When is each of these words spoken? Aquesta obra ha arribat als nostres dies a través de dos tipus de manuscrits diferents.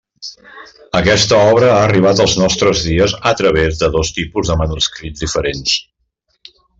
Aquesta 0.99 1.41
obra 1.49 1.67
ha 1.73 1.83
arribat 1.89 2.23
als 2.25 2.33
nostres 2.43 2.81
dies 2.87 3.15
a 3.33 3.37
través 3.43 3.83
de 3.85 3.91
dos 3.99 4.13
tipus 4.19 4.53
de 4.53 4.57
manuscrits 4.65 5.25
diferents. 5.27 5.77